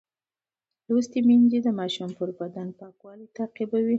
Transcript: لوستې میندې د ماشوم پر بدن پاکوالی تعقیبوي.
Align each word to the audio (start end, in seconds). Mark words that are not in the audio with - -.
لوستې 0.87 1.19
میندې 1.27 1.59
د 1.65 1.69
ماشوم 1.79 2.09
پر 2.17 2.29
بدن 2.39 2.67
پاکوالی 2.79 3.27
تعقیبوي. 3.37 3.89